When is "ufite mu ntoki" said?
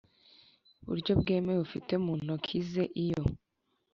1.67-2.57